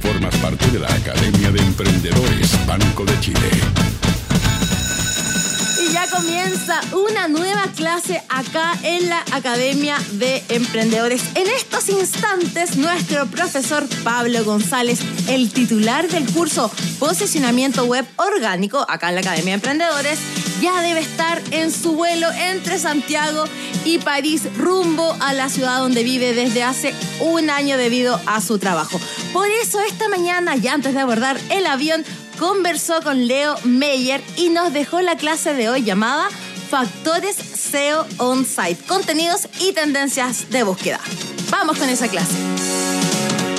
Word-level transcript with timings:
Formas 0.00 0.34
parte 0.36 0.66
de 0.70 0.78
la 0.78 0.88
Academia 0.88 1.50
de 1.50 1.60
Emprendedores 1.60 2.66
Banco 2.66 3.04
de 3.04 3.20
Chile. 3.20 3.50
Y 5.82 5.92
ya 5.92 6.06
comienza 6.08 6.80
una 6.92 7.28
nueva 7.28 7.64
clase 7.76 8.22
acá 8.28 8.78
en 8.82 9.08
la 9.08 9.22
Academia 9.32 9.96
de 10.12 10.42
Emprendedores. 10.48 11.22
En 11.34 11.46
estos 11.48 11.88
instantes, 11.88 12.76
nuestro 12.76 13.26
profesor 13.26 13.86
Pablo 14.02 14.44
González, 14.44 15.00
el 15.28 15.52
titular 15.52 16.08
del 16.08 16.26
curso 16.32 16.70
Posicionamiento 16.98 17.84
Web 17.84 18.06
Orgánico, 18.16 18.84
acá 18.88 19.10
en 19.10 19.16
la 19.16 19.20
Academia 19.20 19.52
de 19.52 19.54
Emprendedores, 19.54 20.18
ya 20.60 20.82
debe 20.82 21.00
estar 21.00 21.40
en 21.50 21.72
su 21.72 21.92
vuelo 21.92 22.30
entre 22.32 22.78
Santiago 22.78 23.44
y 23.84 23.98
París 23.98 24.42
rumbo 24.58 25.16
a 25.20 25.32
la 25.32 25.48
ciudad 25.48 25.78
donde 25.78 26.02
vive 26.04 26.34
desde 26.34 26.62
hace 26.62 26.94
un 27.20 27.50
año 27.50 27.76
debido 27.76 28.20
a 28.26 28.40
su 28.40 28.58
trabajo. 28.58 29.00
Por 29.32 29.48
eso 29.48 29.80
esta 29.80 30.08
mañana, 30.08 30.56
ya 30.56 30.74
antes 30.74 30.92
de 30.92 31.00
abordar 31.00 31.38
el 31.50 31.66
avión, 31.66 32.04
conversó 32.38 33.00
con 33.02 33.28
Leo 33.28 33.56
Meyer 33.64 34.20
y 34.36 34.48
nos 34.48 34.72
dejó 34.72 35.00
la 35.02 35.16
clase 35.16 35.54
de 35.54 35.68
hoy 35.68 35.84
llamada 35.84 36.28
Factores 36.68 37.36
SEO 37.36 38.06
On-Site, 38.18 38.84
contenidos 38.88 39.48
y 39.60 39.72
tendencias 39.72 40.50
de 40.50 40.64
búsqueda. 40.64 41.00
Vamos 41.50 41.78
con 41.78 41.88
esa 41.88 42.08
clase. 42.08 42.34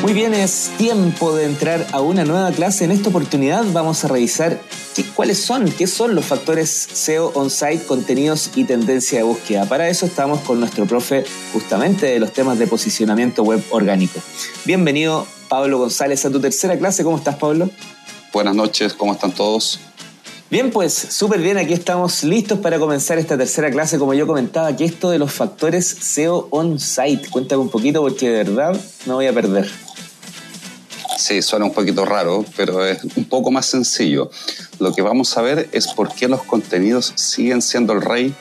Muy 0.01 0.13
bien, 0.13 0.33
es 0.33 0.71
tiempo 0.77 1.35
de 1.35 1.45
entrar 1.45 1.87
a 1.91 2.01
una 2.01 2.25
nueva 2.25 2.51
clase. 2.51 2.83
En 2.83 2.91
esta 2.91 3.09
oportunidad 3.09 3.63
vamos 3.71 4.03
a 4.03 4.09
revisar 4.09 4.59
cuáles 5.15 5.39
son, 5.41 5.71
qué 5.71 5.87
son 5.87 6.15
los 6.15 6.25
factores 6.25 6.69
SEO 6.69 7.31
on-site, 7.33 7.85
contenidos 7.85 8.51
y 8.55 8.65
tendencia 8.65 9.19
de 9.19 9.23
búsqueda. 9.23 9.65
Para 9.65 9.87
eso 9.87 10.05
estamos 10.05 10.41
con 10.41 10.59
nuestro 10.59 10.85
profe 10.85 11.23
justamente 11.53 12.07
de 12.07 12.19
los 12.19 12.33
temas 12.33 12.59
de 12.59 12.67
posicionamiento 12.67 13.43
web 13.43 13.63
orgánico. 13.69 14.19
Bienvenido, 14.65 15.27
Pablo 15.51 15.79
González, 15.79 16.23
a 16.23 16.31
tu 16.31 16.39
tercera 16.39 16.77
clase. 16.77 17.03
¿Cómo 17.03 17.17
estás, 17.17 17.35
Pablo? 17.35 17.69
Buenas 18.31 18.55
noches, 18.55 18.93
¿cómo 18.93 19.11
están 19.11 19.33
todos? 19.33 19.81
Bien, 20.49 20.71
pues 20.71 20.93
súper 20.93 21.41
bien, 21.41 21.57
aquí 21.57 21.73
estamos 21.73 22.23
listos 22.23 22.59
para 22.59 22.79
comenzar 22.79 23.17
esta 23.17 23.37
tercera 23.37 23.69
clase. 23.69 23.99
Como 23.99 24.13
yo 24.13 24.25
comentaba, 24.25 24.73
que 24.77 24.85
esto 24.85 25.09
de 25.09 25.19
los 25.19 25.33
factores 25.33 25.85
SEO 25.85 26.47
on-site, 26.51 27.29
cuéntame 27.29 27.63
un 27.63 27.69
poquito 27.69 28.01
porque 28.01 28.29
de 28.29 28.45
verdad 28.45 28.79
no 29.05 29.15
voy 29.15 29.27
a 29.27 29.33
perder. 29.33 29.69
Sí, 31.17 31.41
suena 31.41 31.65
un 31.65 31.73
poquito 31.73 32.05
raro, 32.05 32.45
pero 32.55 32.85
es 32.85 33.03
un 33.17 33.25
poco 33.25 33.51
más 33.51 33.65
sencillo. 33.65 34.31
Lo 34.79 34.93
que 34.93 35.01
vamos 35.01 35.37
a 35.37 35.41
ver 35.41 35.67
es 35.73 35.89
por 35.89 36.15
qué 36.15 36.29
los 36.29 36.43
contenidos 36.43 37.11
siguen 37.15 37.61
siendo 37.61 37.91
el 37.91 38.01
rey 38.01 38.33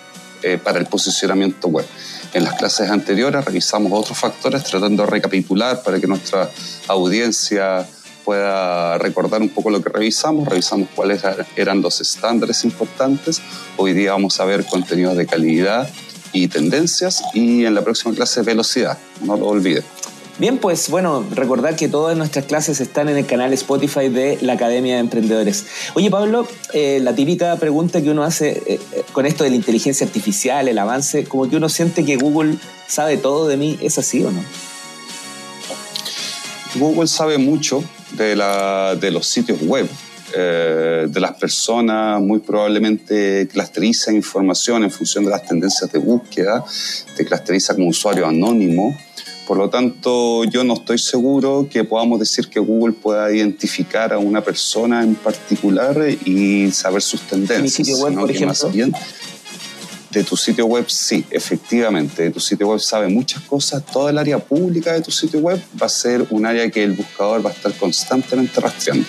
eh, 0.45 0.61
para 0.62 0.78
el 0.78 0.86
posicionamiento 0.86 1.67
web. 1.67 1.86
En 2.33 2.45
las 2.45 2.55
clases 2.55 2.89
anteriores 2.91 3.45
revisamos 3.45 3.92
otros 3.92 4.17
factores 4.17 4.62
tratando 4.62 5.03
de 5.05 5.11
recapitular 5.11 5.83
para 5.83 5.98
que 5.98 6.06
nuestra 6.06 6.48
audiencia 6.86 7.84
pueda 8.25 8.98
recordar 8.98 9.42
un 9.42 9.48
poco 9.48 9.70
lo 9.70 9.83
que 9.83 9.89
revisamos. 9.89 10.47
Revisamos 10.47 10.89
cuáles 10.95 11.23
eran 11.56 11.83
los 11.83 12.01
estándares 12.01 12.64
importantes. 12.64 13.42
Hoy 13.77 13.95
día 13.95 14.12
vamos 14.12 14.39
a 14.39 14.45
ver 14.45 14.64
contenidos 14.64 15.17
de 15.17 15.27
calidad 15.27 15.91
y 16.33 16.47
tendencias 16.47 17.25
y 17.34 17.64
en 17.64 17.75
la 17.75 17.83
próxima 17.83 18.14
clase 18.14 18.42
velocidad. 18.42 18.97
No 19.23 19.36
lo 19.36 19.48
olviden. 19.48 19.83
Bien, 20.41 20.56
pues 20.56 20.88
bueno, 20.88 21.27
recordar 21.34 21.77
que 21.77 21.86
todas 21.86 22.16
nuestras 22.16 22.46
clases 22.46 22.80
están 22.80 23.10
en 23.10 23.19
el 23.19 23.27
canal 23.27 23.52
Spotify 23.52 24.08
de 24.08 24.38
la 24.41 24.55
Academia 24.55 24.94
de 24.94 25.00
Emprendedores. 25.00 25.66
Oye, 25.92 26.10
Pablo, 26.10 26.48
eh, 26.72 26.98
la 27.02 27.14
típica 27.14 27.55
pregunta 27.56 28.00
que 28.00 28.08
uno 28.08 28.24
hace 28.24 28.52
eh, 28.52 28.80
eh, 28.92 29.02
con 29.12 29.27
esto 29.27 29.44
de 29.44 29.50
la 29.50 29.56
inteligencia 29.56 30.06
artificial, 30.06 30.66
el 30.66 30.78
avance, 30.78 31.24
como 31.24 31.46
que 31.50 31.56
uno 31.56 31.68
siente 31.68 32.06
que 32.06 32.16
Google 32.16 32.56
sabe 32.86 33.18
todo 33.18 33.48
de 33.48 33.58
mí, 33.58 33.78
¿es 33.83 33.98
así 33.98 34.24
o 34.24 34.30
no? 34.30 34.42
Google 36.77 37.06
sabe 37.06 37.36
mucho 37.36 37.84
de, 38.12 38.34
la, 38.34 38.96
de 38.98 39.11
los 39.11 39.27
sitios 39.27 39.61
web. 39.61 39.91
de 40.33 41.20
las 41.20 41.34
personas 41.34 42.22
muy 42.22 42.38
probablemente 42.38 43.46
clusteriza 43.52 44.11
información 44.12 44.84
en 44.84 44.90
función 44.90 45.24
de 45.24 45.33
las 45.33 45.45
tendencias 45.45 45.92
de 45.92 45.98
búsqueda, 45.98 46.64
te 47.17 47.27
clusteriza 47.27 47.74
como 47.74 47.89
usuario 47.89 48.27
anónimo, 48.27 48.96
por 49.50 49.58
lo 49.58 49.68
tanto, 49.68 50.44
yo 50.44 50.62
no 50.62 50.74
estoy 50.74 50.96
seguro 50.96 51.66
que 51.68 51.83
podamos 51.83 52.20
decir 52.20 52.46
que 52.46 52.61
Google 52.61 52.92
pueda 52.92 53.33
identificar 53.34 54.12
a 54.12 54.18
una 54.18 54.44
persona 54.44 55.02
en 55.02 55.16
particular 55.16 55.96
y 56.24 56.70
saber 56.70 57.02
sus 57.02 57.22
tendencias. 57.22 57.61
¿Mi 57.61 57.68
sitio 57.68 57.98
web, 57.98 58.14
por 58.14 58.30
ejemplo? 58.30 58.70
bien, 58.70 58.92
de 60.12 60.22
tu 60.22 60.36
sitio 60.36 60.66
web, 60.66 60.84
sí, 60.86 61.24
efectivamente. 61.33 62.22
De 62.22 62.30
tu 62.30 62.38
sitio 62.38 62.68
web 62.68 62.78
sabe 62.78 63.08
muchas 63.08 63.42
cosas. 63.42 63.84
Toda 63.84 64.12
el 64.12 64.18
área 64.18 64.38
pública 64.38 64.92
de 64.92 65.00
tu 65.00 65.11
sitio 65.11 65.40
web 65.40 65.61
va 65.82 65.86
a 65.86 65.88
ser 65.88 66.24
un 66.30 66.46
área 66.46 66.70
que 66.70 66.84
el 66.84 66.92
buscador 66.92 67.44
va 67.44 67.50
a 67.50 67.52
estar 67.52 67.74
constantemente 67.74 68.61
rastreando. 68.61 69.08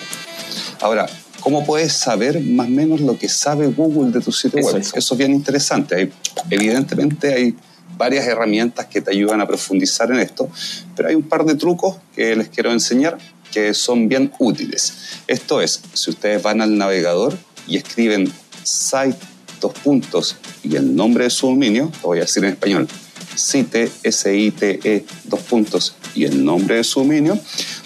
Ahora, 0.80 1.06
¿cómo 1.38 1.64
puedes 1.64 1.92
saber 1.92 2.40
más 2.40 2.66
o 2.66 2.70
menos 2.70 3.00
lo 3.00 3.16
que 3.16 3.28
sabe 3.28 3.68
Google 3.68 4.10
de 4.10 4.20
tu 4.20 4.32
sitio 4.32 4.60
web? 4.60 4.78
Eso 4.78 5.14
es 5.14 5.16
bien 5.16 5.30
interesante. 5.30 6.10
evidentemente 6.50 7.32
hay 7.32 7.54
varias 7.96 8.26
herramientas 8.26 8.86
que 8.86 9.00
te 9.00 9.10
ayudan 9.10 9.40
a 9.40 9.46
profundizar 9.46 10.10
en 10.10 10.18
esto, 10.18 10.48
pero 10.96 11.08
hay 11.08 11.14
un 11.14 11.22
par 11.22 11.44
de 11.44 11.54
trucos 11.54 11.96
que 12.14 12.34
les 12.36 12.48
quiero 12.48 12.72
enseñar 12.72 13.18
que 13.52 13.74
son 13.74 14.08
bien 14.08 14.32
útiles. 14.38 14.94
Esto 15.26 15.60
es, 15.60 15.80
si 15.92 16.10
ustedes 16.10 16.42
van 16.42 16.60
al 16.62 16.76
navegador 16.76 17.36
y 17.66 17.76
escriben 17.76 18.32
site 18.64 19.18
dos 19.60 19.72
puntos 19.74 20.36
y 20.64 20.76
el 20.76 20.94
nombre 20.94 21.24
de 21.24 21.30
su 21.30 21.46
dominio, 21.46 21.92
lo 22.02 22.08
voy 22.08 22.18
a 22.18 22.22
decir 22.22 22.44
en 22.44 22.50
español, 22.50 22.88
site, 23.34 23.90
S-I-T-E, 24.02 25.04
dos 25.24 25.40
puntos 25.40 25.94
y 26.14 26.24
el 26.24 26.44
nombre 26.44 26.76
de 26.76 26.84
su 26.84 27.00
dominio, 27.00 27.38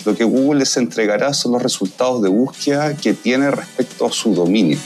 lo 0.05 0.15
que 0.17 0.25
Google 0.25 0.61
les 0.61 0.77
entregará 0.77 1.33
son 1.35 1.53
los 1.53 1.63
resultados 1.63 2.23
de 2.23 2.29
búsqueda 2.29 2.97
que 2.97 3.15
tiene 3.15 3.51
respecto 3.51 4.07
a 4.07 4.13
su 4.13 4.35
dominio 4.35 4.79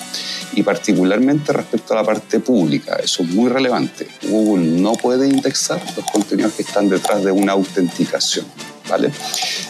y 0.54 0.62
particularmente 0.62 1.52
respecto 1.52 1.92
a 1.92 1.96
la 1.96 2.04
parte 2.04 2.40
pública. 2.40 2.96
Eso 2.96 3.22
es 3.22 3.30
muy 3.30 3.48
relevante. 3.48 4.08
Google 4.28 4.80
no 4.80 4.92
puede 4.94 5.28
indexar 5.28 5.80
los 5.96 6.04
contenidos 6.10 6.54
que 6.54 6.62
están 6.62 6.88
detrás 6.88 7.24
de 7.24 7.30
una 7.30 7.52
autenticación. 7.52 8.46
¿Vale? 8.88 9.12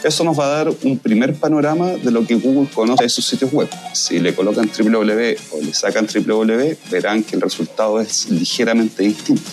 Eso 0.02 0.24
nos 0.24 0.38
va 0.38 0.46
a 0.46 0.64
dar 0.64 0.72
un 0.82 0.98
primer 0.98 1.34
panorama 1.34 1.88
de 1.88 2.10
lo 2.10 2.26
que 2.26 2.36
Google 2.36 2.70
conoce 2.72 3.02
de 3.02 3.10
sus 3.10 3.26
sitios 3.26 3.52
web. 3.52 3.68
Si 3.92 4.18
le 4.18 4.34
colocan 4.34 4.70
www 4.70 5.36
o 5.50 5.60
le 5.60 5.74
sacan 5.74 6.06
www, 6.06 6.76
verán 6.90 7.22
que 7.22 7.36
el 7.36 7.42
resultado 7.42 8.00
es 8.00 8.30
ligeramente 8.30 9.02
distinto. 9.02 9.50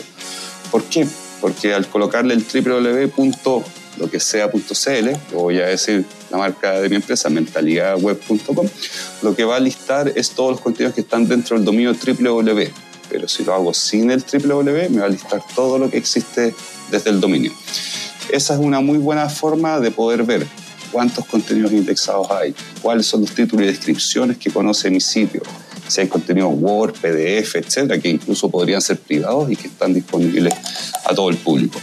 ¿Por 0.71 0.83
qué? 0.85 1.05
Porque 1.41 1.73
al 1.73 1.87
colocarle 1.87 2.33
el 2.33 2.43
www 2.43 3.63
lo 3.97 4.09
que 4.09 4.19
voy 5.33 5.59
a 5.59 5.67
decir 5.67 6.05
la 6.29 6.37
marca 6.37 6.79
de 6.79 6.89
mi 6.89 6.97
empresa, 6.97 7.29
mentalidadweb.com, 7.29 8.67
lo 9.21 9.35
que 9.35 9.43
va 9.43 9.55
a 9.55 9.59
listar 9.59 10.11
es 10.15 10.31
todos 10.31 10.51
los 10.51 10.61
contenidos 10.61 10.93
que 10.93 11.01
están 11.01 11.27
dentro 11.27 11.55
del 11.55 11.65
dominio 11.65 11.93
www. 11.93 12.71
Pero 13.09 13.27
si 13.27 13.43
lo 13.43 13.53
hago 13.53 13.73
sin 13.73 14.11
el 14.11 14.21
www, 14.21 14.89
me 14.89 14.99
va 14.99 15.05
a 15.05 15.09
listar 15.09 15.41
todo 15.55 15.79
lo 15.79 15.89
que 15.89 15.97
existe 15.97 16.53
desde 16.91 17.09
el 17.09 17.19
dominio. 17.19 17.51
Esa 18.29 18.53
es 18.53 18.59
una 18.59 18.81
muy 18.81 18.97
buena 18.97 19.29
forma 19.29 19.79
de 19.79 19.91
poder 19.91 20.23
ver 20.23 20.45
cuántos 20.91 21.25
contenidos 21.25 21.71
indexados 21.71 22.29
hay, 22.31 22.53
cuáles 22.81 23.05
son 23.05 23.21
los 23.21 23.31
títulos 23.31 23.65
y 23.65 23.67
descripciones 23.67 24.37
que 24.37 24.51
conoce 24.51 24.89
mi 24.89 24.99
sitio, 24.99 25.41
si 25.87 26.01
hay 26.01 26.07
contenidos 26.07 26.53
Word, 26.55 26.93
PDF, 26.93 27.55
etcétera, 27.55 27.99
que 27.99 28.09
incluso 28.09 28.49
podrían 28.49 28.81
ser 28.81 28.97
privados 28.97 29.51
y 29.51 29.55
que 29.55 29.67
están 29.67 29.93
disponibles 29.93 30.53
a 31.05 31.13
todo 31.13 31.29
el 31.29 31.37
público. 31.37 31.79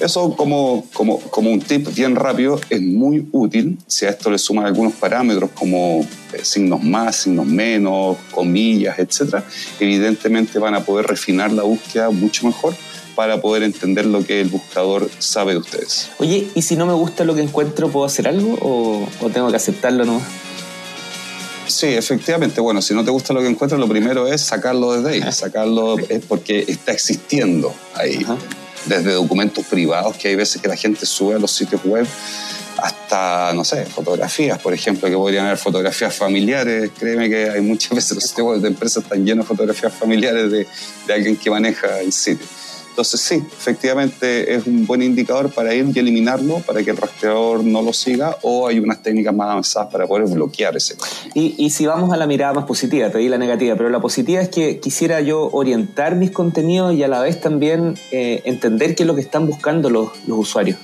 Eso 0.00 0.34
como, 0.34 0.86
como, 0.94 1.20
como, 1.20 1.50
un 1.50 1.60
tip 1.60 1.94
bien 1.94 2.16
rápido 2.16 2.58
es 2.70 2.80
muy 2.80 3.28
útil 3.32 3.78
si 3.86 4.06
a 4.06 4.08
esto 4.08 4.30
le 4.30 4.38
suman 4.38 4.64
algunos 4.64 4.94
parámetros 4.94 5.50
como 5.50 6.06
eh, 6.32 6.42
signos 6.42 6.82
más, 6.82 7.16
signos 7.16 7.44
menos, 7.44 8.16
comillas, 8.30 8.98
etc. 8.98 9.44
Evidentemente 9.78 10.58
van 10.58 10.74
a 10.74 10.84
poder 10.84 11.06
refinar 11.06 11.52
la 11.52 11.64
búsqueda 11.64 12.08
mucho 12.10 12.46
mejor 12.46 12.74
para 13.14 13.42
poder 13.42 13.62
entender 13.62 14.06
lo 14.06 14.24
que 14.24 14.40
el 14.40 14.48
buscador 14.48 15.10
sabe 15.18 15.52
de 15.52 15.58
ustedes. 15.58 16.08
Oye, 16.16 16.48
¿y 16.54 16.62
si 16.62 16.76
no 16.76 16.86
me 16.86 16.94
gusta 16.94 17.24
lo 17.24 17.34
que 17.34 17.42
encuentro, 17.42 17.90
puedo 17.90 18.06
hacer 18.06 18.26
algo 18.26 18.56
o, 18.62 19.06
o 19.20 19.28
tengo 19.28 19.50
que 19.50 19.56
aceptarlo 19.56 20.06
nomás? 20.06 20.22
Sí, 21.70 21.86
efectivamente. 21.86 22.60
Bueno, 22.60 22.82
si 22.82 22.94
no 22.94 23.04
te 23.04 23.10
gusta 23.10 23.32
lo 23.32 23.40
que 23.40 23.46
encuentras, 23.46 23.80
lo 23.80 23.88
primero 23.88 24.26
es 24.26 24.40
sacarlo 24.40 25.00
desde 25.00 25.24
ahí. 25.26 25.32
Sacarlo 25.32 25.96
es 25.98 26.24
porque 26.26 26.64
está 26.66 26.92
existiendo 26.92 27.72
ahí 27.94 28.26
desde 28.86 29.12
documentos 29.12 29.64
privados 29.66 30.16
que 30.16 30.28
hay 30.28 30.36
veces 30.36 30.60
que 30.60 30.68
la 30.68 30.76
gente 30.76 31.06
sube 31.06 31.34
a 31.34 31.38
los 31.38 31.52
sitios 31.52 31.82
web 31.84 32.06
hasta, 32.78 33.52
no 33.52 33.62
sé, 33.62 33.84
fotografías, 33.84 34.58
por 34.58 34.72
ejemplo, 34.72 35.08
que 35.08 35.14
podrían 35.14 35.46
haber 35.46 35.58
fotografías 35.58 36.14
familiares. 36.14 36.90
Créeme 36.98 37.28
que 37.28 37.50
hay 37.50 37.60
muchas 37.60 37.90
veces 37.90 38.12
los 38.12 38.24
sitios 38.24 38.46
web 38.46 38.60
de 38.60 38.68
empresas 38.68 39.02
están 39.02 39.24
llenos 39.24 39.44
de 39.44 39.48
fotografías 39.48 39.92
familiares 39.92 40.50
de, 40.50 40.66
de 41.06 41.12
alguien 41.12 41.36
que 41.36 41.50
maneja 41.50 42.00
el 42.00 42.12
sitio. 42.12 42.46
Entonces 43.00 43.22
sí, 43.22 43.36
efectivamente 43.36 44.54
es 44.54 44.66
un 44.66 44.86
buen 44.86 45.00
indicador 45.00 45.50
para 45.50 45.72
ir 45.72 45.86
y 45.94 45.98
eliminarlo, 45.98 46.58
para 46.58 46.82
que 46.82 46.90
el 46.90 46.98
rastreador 46.98 47.64
no 47.64 47.80
lo 47.80 47.94
siga, 47.94 48.36
o 48.42 48.68
hay 48.68 48.78
unas 48.78 49.02
técnicas 49.02 49.34
más 49.34 49.48
avanzadas 49.52 49.90
para 49.90 50.06
poder 50.06 50.28
bloquear 50.28 50.76
ese. 50.76 50.96
Y, 51.32 51.54
y 51.56 51.70
si 51.70 51.86
vamos 51.86 52.12
a 52.12 52.18
la 52.18 52.26
mirada 52.26 52.52
más 52.52 52.66
positiva, 52.66 53.08
te 53.08 53.16
di 53.16 53.30
la 53.30 53.38
negativa, 53.38 53.74
pero 53.74 53.88
la 53.88 54.00
positiva 54.00 54.42
es 54.42 54.50
que 54.50 54.80
quisiera 54.80 55.22
yo 55.22 55.48
orientar 55.50 56.14
mis 56.14 56.30
contenidos 56.30 56.94
y 56.94 57.02
a 57.02 57.08
la 57.08 57.22
vez 57.22 57.40
también 57.40 57.94
eh, 58.10 58.42
entender 58.44 58.94
qué 58.94 59.04
es 59.04 59.06
lo 59.06 59.14
que 59.14 59.22
están 59.22 59.46
buscando 59.46 59.88
los, 59.88 60.10
los 60.26 60.38
usuarios. 60.38 60.76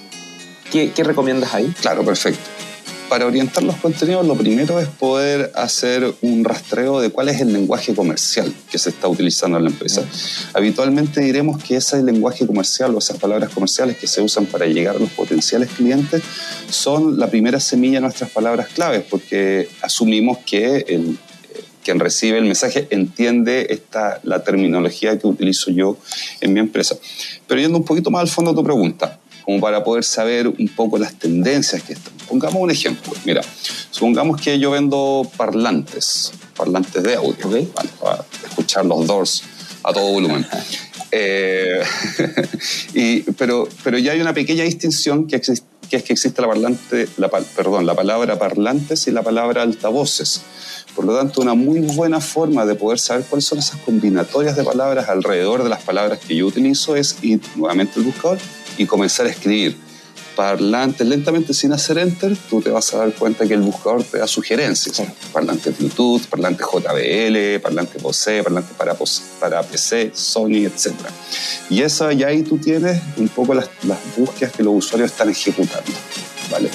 ¿Qué, 0.73 0.93
¿Qué 0.93 1.05
recomiendas 1.05 1.53
ahí? 1.53 1.71
Claro, 1.83 2.03
perfecto. 2.03 2.41
Para 3.08 3.26
orientar 3.26 3.62
los 3.62 3.76
contenidos, 3.76 4.26
lo 4.26 4.35
primero 4.35 4.81
es 4.81 4.88
poder 4.88 5.53
hacer 5.55 6.14
un 6.23 6.44
rastreo 6.44 7.00
de 7.00 7.11
cuál 7.11 7.29
es 7.29 7.41
el 7.41 7.53
lenguaje 7.53 7.94
comercial 7.94 8.53
que 8.70 8.79
se 8.79 8.91
está 8.91 9.08
utilizando 9.08 9.58
en 9.58 9.64
la 9.64 9.70
empresa. 9.70 10.03
Habitualmente 10.55 11.20
diremos 11.20 11.62
que 11.62 11.76
ese 11.76 12.03
lenguaje 12.03 12.47
comercial 12.47 12.94
o 12.94 12.99
esas 12.99 13.19
palabras 13.19 13.50
comerciales 13.50 13.97
que 13.97 14.06
se 14.06 14.20
usan 14.20 14.47
para 14.47 14.67
llegar 14.67 14.97
a 14.97 14.99
los 14.99 15.11
potenciales 15.11 15.70
clientes 15.70 16.23
son 16.69 17.19
la 17.19 17.29
primera 17.29 17.61
semilla 17.61 17.99
de 17.99 18.03
nuestras 18.03 18.31
palabras 18.31 18.69
claves, 18.69 19.05
porque 19.09 19.69
asumimos 19.82 20.38
que 20.38 21.17
quien 21.85 22.00
recibe 22.00 22.38
el 22.38 22.44
mensaje 22.44 22.88
entiende 22.91 23.69
esta, 23.70 24.20
la 24.25 24.43
terminología 24.43 25.17
que 25.19 25.29
utilizo 25.29 25.70
yo 25.70 25.97
en 26.41 26.52
mi 26.52 26.59
empresa. 26.59 26.97
Pero 27.47 27.61
yendo 27.61 27.79
un 27.79 27.85
poquito 27.85 28.11
más 28.11 28.23
al 28.23 28.29
fondo 28.29 28.50
de 28.50 28.56
tu 28.56 28.64
pregunta, 28.64 29.20
como 29.44 29.61
para 29.61 29.85
poder 29.85 30.02
saber 30.02 30.49
un 30.49 30.69
poco 30.75 30.99
las 30.99 31.14
tendencias 31.14 31.81
que 31.85 31.93
están. 31.93 32.16
Pongamos 32.28 32.62
un 32.62 32.70
ejemplo. 32.70 33.12
Mira, 33.25 33.43
supongamos 33.90 34.40
que 34.40 34.58
yo 34.58 34.70
vendo 34.73 35.31
parlantes, 35.37 36.32
parlantes 36.56 37.02
de 37.02 37.14
audio, 37.14 37.69
para 37.99 38.25
escuchar 38.49 38.84
los 38.87 39.06
Doors 39.06 39.43
a 39.84 39.93
todo 39.93 40.12
volumen. 40.12 40.46
Eh, 41.12 41.82
y, 42.94 43.20
pero, 43.32 43.69
pero 43.84 43.99
ya 43.99 44.12
hay 44.12 44.20
una 44.20 44.34
pequeña 44.34 44.64
distinción 44.64 45.26
que, 45.26 45.37
existe, 45.37 45.67
que 45.88 45.96
es 45.96 46.02
que 46.02 46.12
existe 46.12 46.43
la, 46.43 46.49
parlante, 46.49 47.08
la, 47.17 47.28
perdón, 47.28 47.87
la 47.87 47.94
palabra 47.94 48.38
parlantes 48.38 49.06
y 49.06 49.12
la 49.12 49.23
palabra 49.23 49.62
altavoces. 49.62 50.43
Por 50.94 51.05
lo 51.05 51.17
tanto, 51.17 51.43
una 51.43 51.55
muy 51.55 51.81
buena 51.81 52.20
forma 52.20 52.64
de 52.64 52.75
poder 52.75 52.99
saber 52.99 53.25
cuáles 53.25 53.44
son 53.44 53.58
esas 53.58 53.78
combinatorias 53.81 54.56
de 54.56 54.64
palabras 54.64 55.08
alrededor 55.08 55.62
de 55.62 55.69
las 55.69 55.82
palabras 55.82 56.19
que 56.19 56.34
yo 56.34 56.46
utilizo 56.46 56.96
es 56.96 57.17
ir 57.23 57.40
nuevamente 57.55 57.99
al 57.99 58.06
buscador 58.06 58.38
y 58.78 58.87
comenzar 58.87 59.26
a 59.26 59.31
escribir 59.31 59.76
parlantes 60.37 61.06
lentamente 61.06 61.55
sin 61.55 61.73
hacer 61.73 61.99
enter, 61.99 62.37
tú 62.49 62.61
te 62.61 62.71
vas 62.71 62.93
a 62.94 62.99
dar 62.99 63.12
cuenta 63.15 63.47
que 63.47 63.55
el 63.55 63.62
buscador 63.62 64.05
te 64.05 64.19
da 64.19 64.27
sugerencias. 64.27 65.03
Parlante 65.33 65.71
Bluetooth, 65.71 66.27
parlante 66.27 66.62
JBL, 66.62 67.61
parlante 67.61 67.99
Bose, 67.99 68.43
parlante 68.44 68.75
para, 68.77 68.94
para 69.41 69.62
PC, 69.62 70.12
Sony, 70.15 70.67
etc. 70.67 70.93
Y 71.71 71.81
eso 71.81 72.12
ya 72.12 72.29
ahí 72.29 72.43
tú 72.43 72.59
tienes 72.59 73.00
un 73.17 73.29
poco 73.29 73.55
las, 73.55 73.69
las 73.83 73.99
búsquedas 74.17 74.53
que 74.53 74.62
los 74.62 74.75
usuarios 74.75 75.11
están 75.11 75.31
ejecutando. 75.31 75.91
¿vale? 76.50 76.71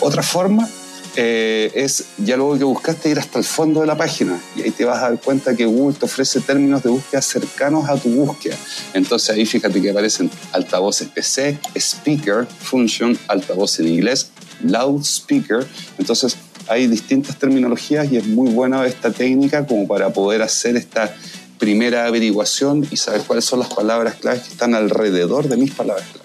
Otra 0.00 0.22
forma 0.22 0.68
eh, 1.16 1.70
es 1.74 2.06
ya 2.18 2.36
luego 2.36 2.58
que 2.58 2.64
buscaste 2.64 3.08
ir 3.08 3.18
hasta 3.18 3.38
el 3.38 3.44
fondo 3.44 3.80
de 3.80 3.86
la 3.86 3.96
página 3.96 4.40
y 4.56 4.62
ahí 4.62 4.70
te 4.70 4.84
vas 4.84 4.98
a 4.98 5.10
dar 5.10 5.20
cuenta 5.20 5.54
que 5.54 5.64
Google 5.64 5.96
te 5.96 6.06
ofrece 6.06 6.40
términos 6.40 6.82
de 6.82 6.90
búsqueda 6.90 7.22
cercanos 7.22 7.88
a 7.88 7.96
tu 7.96 8.08
búsqueda. 8.08 8.56
Entonces 8.94 9.30
ahí 9.30 9.46
fíjate 9.46 9.80
que 9.80 9.90
aparecen 9.90 10.30
altavoces 10.52 11.08
PC, 11.08 11.58
speaker, 11.76 12.46
function, 12.46 13.16
altavoz 13.28 13.78
en 13.78 13.88
inglés, 13.88 14.30
loudspeaker. 14.62 15.66
Entonces 15.98 16.36
hay 16.66 16.86
distintas 16.88 17.38
terminologías 17.38 18.10
y 18.10 18.16
es 18.16 18.26
muy 18.26 18.50
buena 18.50 18.84
esta 18.86 19.12
técnica 19.12 19.66
como 19.66 19.86
para 19.86 20.12
poder 20.12 20.42
hacer 20.42 20.76
esta 20.76 21.14
primera 21.58 22.06
averiguación 22.06 22.86
y 22.90 22.96
saber 22.96 23.22
cuáles 23.22 23.44
son 23.44 23.60
las 23.60 23.72
palabras 23.72 24.16
claves 24.16 24.42
que 24.42 24.50
están 24.50 24.74
alrededor 24.74 25.48
de 25.48 25.56
mis 25.56 25.70
palabras 25.72 26.06
claves. 26.12 26.23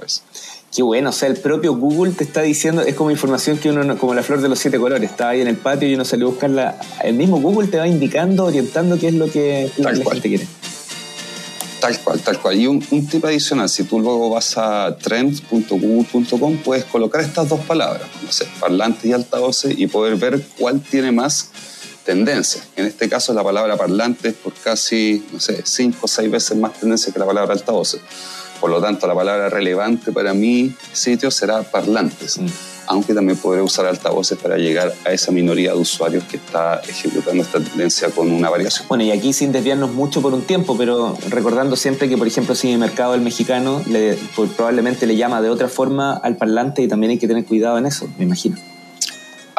Qué 0.76 0.84
bueno, 0.84 1.10
o 1.10 1.14
sea, 1.14 1.28
el 1.30 1.38
propio 1.38 1.76
Google 1.76 2.14
te 2.14 2.24
está 2.24 2.44
diciendo, 2.44 2.84
es 2.84 2.94
como 2.94 3.10
información 3.10 3.58
que 3.58 3.72
uno, 3.72 3.98
como 3.98 4.14
la 4.14 4.22
flor 4.22 4.42
de 4.42 4.50
los 4.50 4.60
siete 4.60 4.78
colores, 4.78 5.10
está 5.10 5.30
ahí 5.30 5.42
en 5.42 5.48
el 5.48 5.58
patio 5.58 5.90
y 5.90 5.96
uno 5.96 6.06
salió 6.06 6.28
a 6.28 6.30
buscarla. 6.30 6.80
El 7.04 7.16
mismo 7.16 7.42
Google 7.42 7.68
te 7.68 7.78
va 7.78 7.88
indicando, 7.88 8.46
orientando 8.46 9.00
qué 9.00 9.08
es 9.08 9.14
lo 9.16 9.32
que, 9.32 9.72
la 9.78 9.94
gente 9.94 10.30
quiere. 10.30 10.48
Tal 11.80 11.98
cual, 12.02 12.20
tal 12.20 12.40
cual. 12.40 12.60
Y 12.60 12.68
un, 12.68 12.82
tip 12.82 13.26
adicional, 13.26 13.70
si 13.70 13.84
tú 13.84 14.00
luego 14.00 14.30
vas 14.30 14.58
a 14.58 14.98
trends.google.com, 14.98 16.58
puedes 16.58 16.84
colocar 16.86 17.22
estas 17.22 17.50
dos 17.50 17.62
palabras, 17.62 18.04
no 18.24 18.32
sé, 18.32 18.46
parlantes 18.60 19.06
y 19.06 19.14
altavoces, 19.14 19.74
y 19.78 19.88
poder 19.88 20.18
ver 20.18 20.42
cuál 20.58 20.82
tiene 20.82 21.12
más 21.12 21.50
tendencia. 22.06 22.62
En 22.76 22.86
este 22.86 23.08
caso, 23.10 23.34
la 23.34 23.44
palabra 23.44 23.78
parlantes 23.78 24.34
por 24.34 24.54
casi, 24.54 25.26
no 25.32 25.40
sé, 25.40 25.62
cinco 25.66 26.00
o 26.02 26.08
seis 26.08 26.30
veces 26.30 26.58
más 26.58 26.74
tendencia 26.74 27.14
que 27.14 27.20
la 27.20 27.26
palabra 27.26 27.54
altavoces. 27.54 28.02
Por 28.60 28.70
lo 28.70 28.82
tanto, 28.82 29.08
la 29.08 29.16
palabra 29.16 29.50
relevante 29.50 30.12
para 30.12 30.34
mi 30.34 30.74
sitio 30.92 31.32
será 31.32 31.64
parlantes, 31.64 32.40
mm. 32.40 32.46
aunque 32.88 33.14
también 33.14 33.38
podré 33.38 33.62
usar 33.62 33.86
altavoces 33.86 34.38
para 34.38 34.58
llegar 34.58 34.94
a 35.06 35.12
esa 35.12 35.32
minoría 35.32 35.74
de 35.74 35.80
usuarios 35.80 36.24
que 36.26 36.38
está 36.38 36.82
ejecutando 36.88 37.44
esta 37.44 37.60
tendencia 37.60 38.10
con 38.10 38.32
una 38.32 38.50
variación. 38.50 38.88
Bueno, 38.88 39.04
y 39.04 39.12
aquí 39.12 39.34
sin 39.34 39.52
desviarnos 39.52 39.92
mucho 39.92 40.22
por 40.22 40.34
un 40.34 40.42
tiempo, 40.42 40.78
pero 40.78 41.18
recordando 41.30 41.76
siempre 41.76 42.10
que, 42.10 42.18
por 42.18 42.28
ejemplo, 42.28 42.56
si 42.56 42.68
en 42.68 42.74
el 42.74 42.80
mercado 42.80 43.14
del 43.14 43.22
mexicano 43.22 43.82
le, 43.88 44.18
pues, 44.36 44.52
probablemente 44.52 45.08
le 45.08 45.16
llama 45.16 45.42
de 45.42 45.50
otra 45.50 45.70
forma 45.70 46.18
al 46.18 46.36
parlante 46.36 46.82
y 46.82 46.88
también 46.88 47.12
hay 47.12 47.18
que 47.18 47.28
tener 47.28 47.46
cuidado 47.46 47.78
en 47.78 47.86
eso, 47.86 48.10
me 48.18 48.26
imagino. 48.26 48.58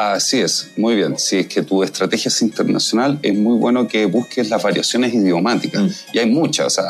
Así 0.00 0.40
es, 0.40 0.70
muy 0.76 0.96
bien. 0.96 1.18
Si 1.18 1.40
es 1.40 1.46
que 1.46 1.62
tu 1.62 1.82
estrategia 1.82 2.30
es 2.30 2.40
internacional, 2.40 3.18
es 3.22 3.34
muy 3.36 3.58
bueno 3.58 3.86
que 3.86 4.06
busques 4.06 4.48
las 4.48 4.62
variaciones 4.62 5.12
idiomáticas. 5.12 5.82
Mm. 5.82 5.88
Y 6.14 6.18
hay 6.20 6.26
muchas. 6.30 6.66
O 6.68 6.70
sea, 6.70 6.84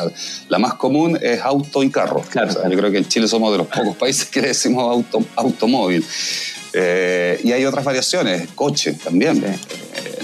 la 0.47 0.57
más 0.57 0.75
común 0.75 1.19
es 1.21 1.41
auto 1.41 1.83
y 1.83 1.89
carro. 1.89 2.21
Claro, 2.29 2.53
Yo 2.69 2.77
creo 2.77 2.89
que 2.89 2.99
en 2.99 3.07
Chile 3.09 3.27
somos 3.27 3.51
de 3.51 3.57
los 3.57 3.67
pocos 3.67 3.97
países 3.97 4.29
que 4.29 4.41
decimos 4.41 4.83
auto, 4.83 5.25
automóvil. 5.35 6.05
Eh, 6.71 7.37
y 7.43 7.51
hay 7.51 7.65
otras 7.65 7.83
variaciones, 7.83 8.47
coche 8.55 8.93
también. 8.93 9.43
Eh, 9.43 9.57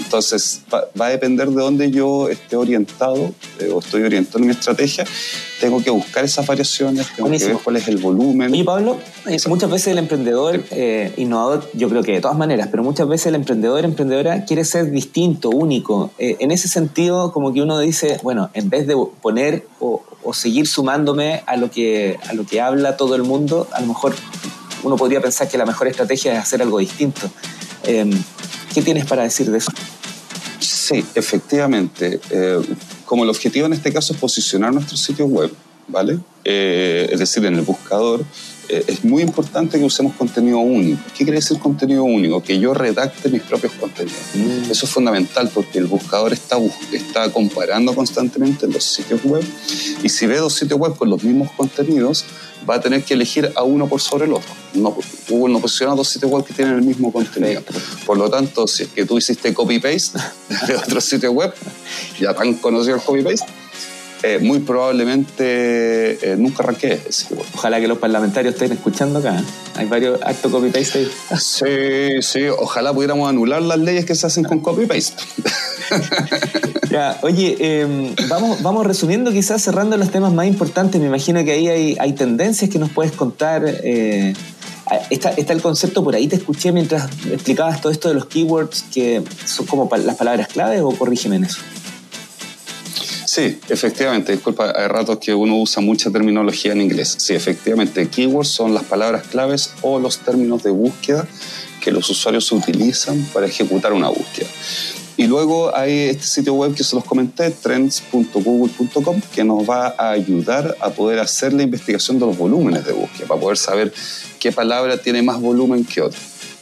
entonces, 0.08 0.62
va, 0.72 1.06
a 1.06 1.10
depender 1.10 1.48
de 1.48 1.62
dónde 1.62 1.90
yo 1.90 2.30
esté 2.30 2.56
orientado 2.56 3.34
eh, 3.60 3.70
o 3.70 3.80
estoy 3.80 4.04
orientando 4.04 4.46
mi 4.46 4.52
estrategia. 4.52 5.04
Tengo 5.60 5.82
que 5.82 5.90
buscar 5.90 6.24
esas 6.24 6.46
variaciones, 6.46 7.06
tengo 7.14 7.30
que 7.30 7.44
ver 7.44 7.58
cuál 7.62 7.76
es 7.76 7.88
el 7.88 7.98
volumen. 7.98 8.54
Y 8.54 8.64
Pablo, 8.64 8.96
muchas 9.48 9.70
veces 9.70 9.88
el 9.88 9.98
emprendedor 9.98 10.62
innovador, 11.16 11.68
yo 11.74 11.90
creo 11.90 12.02
que 12.02 12.12
de 12.12 12.20
todas 12.20 12.38
maneras, 12.38 12.68
pero 12.70 12.82
muchas 12.82 13.06
veces 13.06 13.26
el 13.26 13.34
emprendedor, 13.34 13.84
emprendedora 13.84 14.44
quiere 14.44 14.64
ser 14.64 14.90
distinto, 14.90 15.50
único. 15.50 16.10
en 16.18 16.52
ese 16.52 16.68
sentido, 16.68 17.32
como 17.32 17.52
que 17.52 17.60
uno 17.60 17.78
dice, 17.80 18.18
bueno, 18.22 18.50
en 18.54 18.70
vez 18.70 18.86
de 18.86 18.96
poner 19.20 19.66
o, 19.80 20.02
o 20.22 20.32
seguir 20.32 20.66
sumándome 20.66 21.42
a 21.46 21.56
lo, 21.56 21.70
que, 21.70 22.18
a 22.28 22.32
lo 22.32 22.46
que 22.46 22.60
habla 22.60 22.96
todo 22.96 23.14
el 23.14 23.24
mundo, 23.24 23.68
a 23.72 23.80
lo 23.80 23.88
mejor 23.88 24.14
uno 24.82 24.96
podría 24.96 25.20
pensar 25.20 25.48
que 25.48 25.58
la 25.58 25.66
mejor 25.66 25.88
estrategia 25.88 26.32
es 26.32 26.38
hacer 26.38 26.62
algo 26.62 26.78
distinto. 26.78 27.28
Em, 27.84 28.10
¿Qué 28.74 28.82
tienes 28.82 29.06
para 29.06 29.22
decir 29.22 29.50
de 29.50 29.58
eso? 29.58 29.72
Sí, 30.88 31.04
efectivamente. 31.14 32.18
Eh, 32.30 32.62
como 33.04 33.22
el 33.24 33.28
objetivo 33.28 33.66
en 33.66 33.74
este 33.74 33.92
caso 33.92 34.14
es 34.14 34.18
posicionar 34.18 34.72
nuestro 34.72 34.96
sitio 34.96 35.26
web, 35.26 35.50
¿vale? 35.86 36.18
Eh, 36.44 37.10
es 37.12 37.18
decir, 37.18 37.44
en 37.44 37.56
el 37.56 37.60
buscador, 37.60 38.24
eh, 38.70 38.84
es 38.86 39.04
muy 39.04 39.22
importante 39.22 39.78
que 39.78 39.84
usemos 39.84 40.14
contenido 40.14 40.56
único. 40.60 40.98
¿Qué 41.08 41.24
quiere 41.24 41.40
decir 41.40 41.58
contenido 41.58 42.04
único? 42.04 42.42
Que 42.42 42.58
yo 42.58 42.72
redacte 42.72 43.28
mis 43.28 43.42
propios 43.42 43.74
contenidos. 43.74 44.18
Mm. 44.32 44.70
Eso 44.70 44.86
es 44.86 44.90
fundamental 44.90 45.50
porque 45.52 45.78
el 45.78 45.88
buscador 45.88 46.32
está, 46.32 46.56
está 46.90 47.30
comparando 47.34 47.94
constantemente 47.94 48.66
los 48.66 48.82
sitios 48.82 49.22
web 49.24 49.44
y 50.02 50.08
si 50.08 50.24
ve 50.24 50.38
dos 50.38 50.54
sitios 50.54 50.80
web 50.80 50.96
con 50.96 51.10
los 51.10 51.22
mismos 51.22 51.50
contenidos, 51.54 52.24
va 52.68 52.76
a 52.76 52.80
tener 52.80 53.02
que 53.02 53.14
elegir 53.14 53.50
a 53.54 53.62
uno 53.62 53.88
por 53.88 54.00
sobre 54.00 54.26
el 54.26 54.32
otro. 54.32 54.50
No, 54.74 54.96
Google 55.28 55.54
no 55.54 55.60
posiciona 55.60 55.94
dos 55.94 56.08
sitios 56.08 56.30
web 56.30 56.44
que 56.44 56.52
tienen 56.52 56.74
el 56.74 56.82
mismo 56.82 57.12
contenido. 57.12 57.62
Por 58.04 58.18
lo 58.18 58.28
tanto, 58.28 58.66
si 58.66 58.84
es 58.84 58.88
que 58.90 59.04
tú 59.04 59.18
hiciste 59.18 59.54
copy-paste 59.54 60.18
de 60.66 60.76
otro 60.76 61.00
sitio 61.00 61.32
web, 61.32 61.52
ya 62.20 62.34
tan 62.34 62.54
conocido 62.54 62.96
el 62.96 63.02
copy-paste, 63.02 63.46
eh, 64.22 64.38
muy 64.40 64.58
probablemente 64.58 65.97
eh, 66.22 66.36
nunca 66.38 66.62
arranqué 66.62 67.00
Ojalá 67.54 67.80
que 67.80 67.88
los 67.88 67.98
parlamentarios 67.98 68.54
estén 68.54 68.72
escuchando 68.72 69.18
acá. 69.18 69.38
¿eh? 69.38 69.44
Hay 69.76 69.86
varios 69.86 70.20
actos 70.22 70.50
copy-paste 70.50 71.08
Sí, 71.38 72.22
sí, 72.22 72.48
ojalá 72.48 72.92
pudiéramos 72.92 73.28
anular 73.28 73.60
las 73.62 73.78
leyes 73.78 74.04
que 74.04 74.14
se 74.14 74.26
hacen 74.26 74.44
con 74.44 74.60
copy-paste. 74.60 75.22
ya, 76.90 77.18
oye, 77.22 77.56
em, 77.60 78.14
vamos, 78.28 78.62
vamos 78.62 78.86
resumiendo, 78.86 79.32
quizás 79.32 79.62
cerrando 79.62 79.96
los 79.96 80.10
temas 80.10 80.32
más 80.32 80.46
importantes. 80.46 81.00
Me 81.00 81.08
imagino 81.08 81.44
que 81.44 81.52
ahí 81.52 81.68
hay, 81.68 81.96
hay 81.98 82.12
tendencias 82.12 82.70
que 82.70 82.78
nos 82.78 82.90
puedes 82.90 83.12
contar. 83.12 83.64
Está, 85.10 85.30
está, 85.30 85.52
el 85.52 85.60
concepto 85.60 86.02
por 86.02 86.14
ahí, 86.14 86.28
te 86.28 86.36
escuché 86.36 86.72
mientras 86.72 87.10
explicabas 87.30 87.80
todo 87.80 87.92
esto 87.92 88.08
de 88.08 88.14
los 88.14 88.24
keywords 88.24 88.84
que 88.92 89.22
son 89.44 89.66
como 89.66 89.88
las 89.96 90.16
palabras 90.16 90.48
claves 90.48 90.80
o 90.80 90.90
corrígeme 90.92 91.36
en 91.36 91.44
eso. 91.44 91.58
Sí, 93.38 93.56
efectivamente. 93.68 94.32
Disculpa, 94.32 94.72
hay 94.74 94.88
ratos 94.88 95.18
que 95.18 95.32
uno 95.32 95.60
usa 95.60 95.80
mucha 95.80 96.10
terminología 96.10 96.72
en 96.72 96.80
inglés. 96.80 97.14
Sí, 97.18 97.34
efectivamente. 97.34 98.08
Keywords 98.08 98.48
son 98.48 98.74
las 98.74 98.82
palabras 98.82 99.28
claves 99.28 99.74
o 99.82 100.00
los 100.00 100.18
términos 100.18 100.64
de 100.64 100.70
búsqueda 100.70 101.24
que 101.80 101.92
los 101.92 102.10
usuarios 102.10 102.50
utilizan 102.50 103.24
para 103.32 103.46
ejecutar 103.46 103.92
una 103.92 104.08
búsqueda. 104.08 104.48
Y 105.16 105.28
luego 105.28 105.72
hay 105.76 106.08
este 106.08 106.26
sitio 106.26 106.54
web 106.54 106.74
que 106.74 106.82
se 106.82 106.96
los 106.96 107.04
comenté, 107.04 107.52
trends.google.com, 107.52 109.20
que 109.32 109.44
nos 109.44 109.70
va 109.70 109.94
a 109.96 110.10
ayudar 110.10 110.76
a 110.80 110.90
poder 110.90 111.20
hacer 111.20 111.52
la 111.52 111.62
investigación 111.62 112.18
de 112.18 112.26
los 112.26 112.36
volúmenes 112.36 112.84
de 112.86 112.92
búsqueda, 112.92 113.28
para 113.28 113.40
poder 113.40 113.56
saber 113.56 113.94
qué 114.40 114.50
palabra 114.50 114.96
tiene 115.00 115.22
más 115.22 115.40
volumen 115.40 115.84
que 115.84 116.00
otra. 116.00 116.18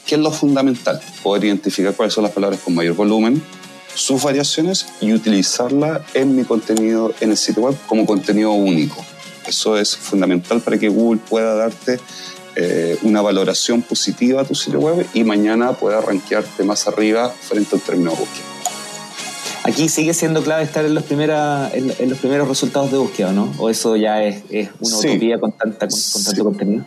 ¿Qué 0.06 0.16
es 0.16 0.20
lo 0.20 0.30
fundamental? 0.30 1.00
Poder 1.22 1.46
identificar 1.46 1.94
cuáles 1.94 2.12
son 2.12 2.24
las 2.24 2.32
palabras 2.32 2.60
con 2.60 2.74
mayor 2.74 2.96
volumen, 2.96 3.42
sus 3.96 4.22
variaciones 4.22 4.86
y 5.00 5.12
utilizarla 5.12 6.04
en 6.14 6.36
mi 6.36 6.44
contenido 6.44 7.14
en 7.20 7.30
el 7.30 7.36
sitio 7.36 7.64
web 7.64 7.76
como 7.86 8.06
contenido 8.06 8.52
único. 8.52 9.04
Eso 9.46 9.78
es 9.78 9.96
fundamental 9.96 10.60
para 10.60 10.78
que 10.78 10.88
Google 10.88 11.20
pueda 11.28 11.54
darte 11.54 11.98
eh, 12.56 12.98
una 13.02 13.22
valoración 13.22 13.82
positiva 13.82 14.42
a 14.42 14.44
tu 14.44 14.54
sitio 14.54 14.80
web 14.80 15.06
y 15.14 15.24
mañana 15.24 15.72
puedas 15.72 16.04
rankearte 16.04 16.62
más 16.64 16.86
arriba 16.86 17.30
frente 17.30 17.76
al 17.76 17.82
término 17.82 18.10
de 18.12 18.18
búsqueda. 18.18 18.44
Aquí 19.64 19.88
sigue 19.88 20.14
siendo 20.14 20.44
clave 20.44 20.62
estar 20.62 20.84
en 20.84 20.94
los, 20.94 21.02
primera, 21.02 21.70
en, 21.72 22.08
los 22.08 22.18
primeros 22.18 22.46
resultados 22.46 22.92
de 22.92 22.98
búsqueda, 22.98 23.32
¿no? 23.32 23.52
¿O 23.58 23.68
eso 23.68 23.96
ya 23.96 24.22
es, 24.22 24.44
una 24.78 24.98
utopía 24.98 25.40
con, 25.40 25.52
tanta, 25.52 25.88
con, 25.88 26.24
tanto 26.24 26.44
contenido? 26.44 26.84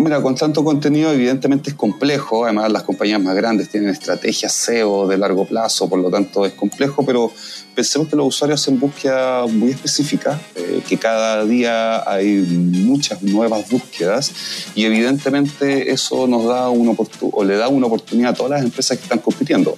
Mira, 0.00 0.22
con 0.22 0.34
tanto 0.34 0.64
contenido 0.64 1.12
evidentemente 1.12 1.68
es 1.68 1.76
complejo, 1.76 2.44
además 2.44 2.72
las 2.72 2.84
compañías 2.84 3.20
más 3.20 3.36
grandes 3.36 3.68
tienen 3.68 3.90
estrategias 3.90 4.50
SEO 4.50 5.06
de 5.06 5.18
largo 5.18 5.44
plazo, 5.44 5.90
por 5.90 5.98
lo 5.98 6.08
tanto 6.08 6.46
es 6.46 6.54
complejo, 6.54 7.04
pero 7.04 7.30
pensemos 7.74 8.08
que 8.08 8.16
los 8.16 8.28
usuarios 8.28 8.62
hacen 8.62 8.80
búsqueda 8.80 9.46
muy 9.46 9.72
específica, 9.72 10.40
eh, 10.54 10.80
que 10.88 10.96
cada 10.96 11.44
día 11.44 12.10
hay 12.10 12.38
muchas 12.38 13.22
nuevas 13.22 13.68
búsquedas. 13.68 14.32
Y 14.74 14.86
evidentemente 14.86 15.92
eso 15.92 16.26
nos 16.26 16.46
da 16.46 16.70
una 16.70 16.92
o 17.32 17.44
le 17.44 17.56
da 17.58 17.68
una 17.68 17.86
oportunidad 17.86 18.30
a 18.30 18.34
todas 18.34 18.52
las 18.52 18.62
empresas 18.62 18.96
que 18.96 19.02
están 19.02 19.18
compitiendo. 19.18 19.76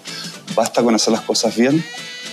Basta 0.54 0.84
con 0.84 0.94
hacer 0.94 1.12
las 1.12 1.22
cosas 1.22 1.56
bien, 1.56 1.82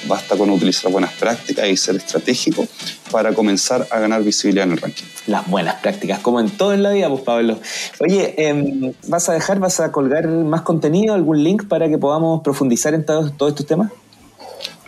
basta 0.07 0.37
con 0.37 0.49
utilizar 0.49 0.91
buenas 0.91 1.13
prácticas 1.13 1.67
y 1.67 1.77
ser 1.77 1.95
estratégico 1.95 2.67
para 3.11 3.33
comenzar 3.33 3.87
a 3.89 3.99
ganar 3.99 4.23
visibilidad 4.23 4.65
en 4.65 4.73
el 4.73 4.77
ranking. 4.77 5.05
Las 5.27 5.47
buenas 5.47 5.75
prácticas, 5.75 6.19
como 6.19 6.39
en 6.39 6.49
todo 6.49 6.73
en 6.73 6.83
la 6.83 6.91
vida, 6.91 7.09
pues 7.09 7.21
Pablo. 7.21 7.59
Oye, 7.99 8.35
em, 8.37 8.93
¿vas 9.07 9.29
a 9.29 9.33
dejar, 9.33 9.59
vas 9.59 9.79
a 9.79 9.91
colgar 9.91 10.27
más 10.27 10.61
contenido, 10.61 11.13
algún 11.13 11.43
link 11.43 11.67
para 11.67 11.87
que 11.89 11.97
podamos 11.97 12.41
profundizar 12.41 12.93
en 12.93 13.05
todos 13.05 13.31
estos 13.31 13.65
temas? 13.65 13.91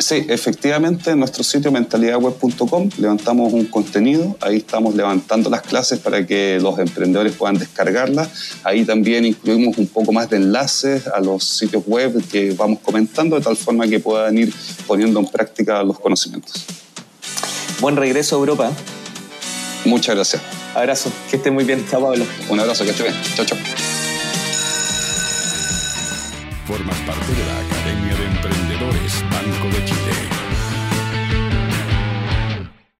Sí, 0.01 0.25
efectivamente 0.29 1.11
en 1.11 1.19
nuestro 1.19 1.43
sitio 1.43 1.71
mentalidadweb.com 1.71 2.89
levantamos 2.97 3.53
un 3.53 3.65
contenido, 3.65 4.35
ahí 4.41 4.57
estamos 4.57 4.95
levantando 4.95 5.47
las 5.49 5.61
clases 5.61 5.99
para 5.99 6.25
que 6.25 6.59
los 6.59 6.79
emprendedores 6.79 7.33
puedan 7.33 7.57
descargarlas, 7.59 8.29
ahí 8.63 8.83
también 8.83 9.25
incluimos 9.25 9.77
un 9.77 9.85
poco 9.87 10.11
más 10.11 10.27
de 10.29 10.37
enlaces 10.37 11.05
a 11.07 11.19
los 11.19 11.43
sitios 11.43 11.83
web 11.85 12.19
que 12.31 12.51
vamos 12.53 12.79
comentando 12.79 13.35
de 13.35 13.43
tal 13.43 13.55
forma 13.55 13.87
que 13.87 13.99
puedan 13.99 14.37
ir 14.39 14.51
poniendo 14.87 15.19
en 15.19 15.27
práctica 15.27 15.83
los 15.83 15.99
conocimientos. 15.99 16.65
Buen 17.79 17.95
regreso 17.95 18.37
a 18.37 18.39
Europa. 18.39 18.71
Muchas 19.85 20.15
gracias. 20.15 20.41
Abrazo, 20.73 21.11
que 21.29 21.35
esté 21.35 21.51
muy 21.51 21.63
bien, 21.63 21.85
chao 21.89 22.01
Pablo. 22.01 22.25
Un 22.49 22.59
abrazo, 22.59 22.85
que 22.85 22.91
esté 22.91 23.03
bien. 23.03 23.15
Chao, 23.35 23.45
chao. 23.45 23.57
Formas 26.65 26.97
parte 26.99 27.33
de 27.33 27.45
la 27.45 27.59
Academia 27.59 28.15
de 28.15 28.25
Emprendedores 28.27 29.23
Banco 29.29 29.67
de 29.75 29.85
Chile. 29.85 29.90